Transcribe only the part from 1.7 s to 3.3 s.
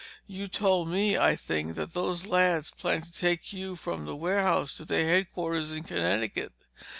that those lads planned to